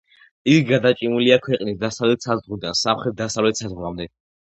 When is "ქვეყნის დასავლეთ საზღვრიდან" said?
1.43-2.79